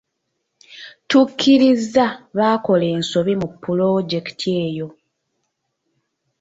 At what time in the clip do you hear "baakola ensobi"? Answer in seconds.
2.37-3.33